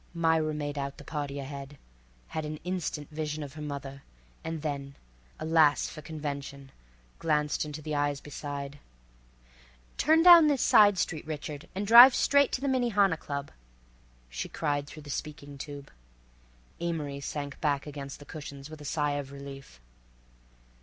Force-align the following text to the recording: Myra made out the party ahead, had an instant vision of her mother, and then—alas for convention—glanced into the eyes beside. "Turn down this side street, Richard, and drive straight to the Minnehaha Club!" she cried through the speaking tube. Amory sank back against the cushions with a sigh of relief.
Myra 0.15 0.51
made 0.55 0.79
out 0.79 0.97
the 0.97 1.03
party 1.03 1.37
ahead, 1.37 1.77
had 2.29 2.43
an 2.43 2.57
instant 2.63 3.11
vision 3.11 3.43
of 3.43 3.53
her 3.53 3.61
mother, 3.61 4.01
and 4.43 4.63
then—alas 4.63 5.89
for 5.89 6.01
convention—glanced 6.01 7.65
into 7.65 7.83
the 7.83 7.93
eyes 7.93 8.19
beside. 8.19 8.79
"Turn 9.99 10.23
down 10.23 10.47
this 10.47 10.63
side 10.63 10.97
street, 10.97 11.27
Richard, 11.27 11.69
and 11.75 11.85
drive 11.85 12.15
straight 12.15 12.51
to 12.53 12.61
the 12.61 12.67
Minnehaha 12.67 13.15
Club!" 13.15 13.51
she 14.27 14.49
cried 14.49 14.87
through 14.87 15.03
the 15.03 15.11
speaking 15.11 15.59
tube. 15.59 15.91
Amory 16.79 17.19
sank 17.19 17.61
back 17.61 17.85
against 17.85 18.17
the 18.17 18.25
cushions 18.25 18.71
with 18.71 18.81
a 18.81 18.85
sigh 18.85 19.17
of 19.19 19.31
relief. 19.31 19.79